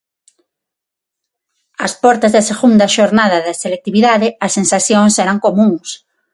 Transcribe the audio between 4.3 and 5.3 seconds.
as sensacións